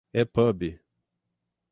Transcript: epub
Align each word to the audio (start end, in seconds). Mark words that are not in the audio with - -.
epub 0.21 0.61